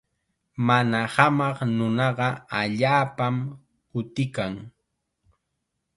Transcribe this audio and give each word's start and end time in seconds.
Mana 0.67 0.99
hamaq 1.13 1.57
nunaqa 1.75 2.27
allaapam 2.59 3.35
utikan. 3.99 4.53